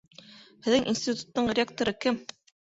[0.67, 2.21] Һеҙҙең институттың ректоры кем?